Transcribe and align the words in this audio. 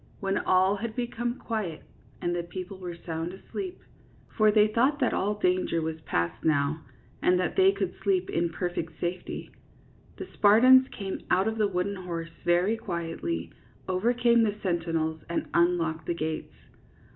When 0.19 0.39
all 0.39 0.77
had 0.77 0.95
become 0.95 1.37
quiet, 1.37 1.83
and 2.23 2.35
the 2.35 2.41
people 2.41 2.79
were 2.79 2.95
sound 2.95 3.33
asleep,— 3.33 3.81
for 4.35 4.49
they 4.51 4.67
thought 4.67 4.97
that 4.97 5.13
all 5.13 5.35
danger 5.35 5.79
was 5.79 6.01
past 6.01 6.43
now 6.43 6.81
and 7.21 7.39
that 7.39 7.55
they 7.55 7.71
could 7.71 7.93
sleep 8.01 8.27
in 8.31 8.49
perfect 8.49 8.99
safety,— 8.99 9.51
the 10.17 10.25
Spartans 10.33 10.87
came 10.87 11.19
out 11.29 11.47
of 11.47 11.59
the 11.59 11.67
wooden 11.67 11.97
horse 11.97 12.31
very 12.43 12.77
quietly, 12.77 13.51
over 13.87 14.11
came 14.11 14.41
the 14.41 14.57
sentinels, 14.63 15.21
and 15.29 15.45
unlocked 15.53 16.07
the 16.07 16.15
gates. 16.15 16.55